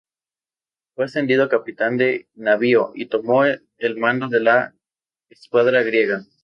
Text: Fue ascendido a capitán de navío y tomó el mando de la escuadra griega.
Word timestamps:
Fue 0.95 1.05
ascendido 1.05 1.43
a 1.43 1.49
capitán 1.49 1.95
de 1.95 2.27
navío 2.33 2.91
y 2.95 3.05
tomó 3.05 3.43
el 3.45 3.97
mando 3.99 4.29
de 4.29 4.39
la 4.39 4.73
escuadra 5.29 5.83
griega. 5.83 6.23